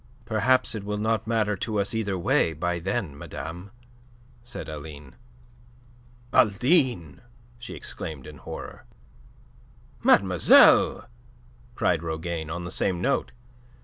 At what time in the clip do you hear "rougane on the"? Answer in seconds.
12.01-12.71